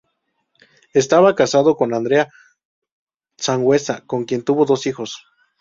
Estaba 0.95 1.35
casado 1.35 1.77
con 1.77 1.93
Andrea 1.93 2.27
Sanhueza, 3.37 4.03
con 4.07 4.25
quien 4.25 4.41
tuvo 4.43 4.65
dos 4.65 4.87
hijos. 4.87 5.23